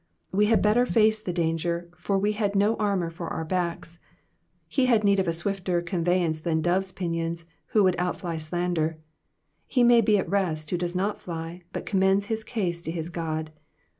[0.31, 3.99] We had better face the danger, for we have no armour for our backs.
[4.67, 8.97] He had need of a swifter conveyance than doves^ pinions who would outfly slander;
[9.67, 13.11] he may be at rest who does not fly, but commends his case to his
[13.11, 13.51] God.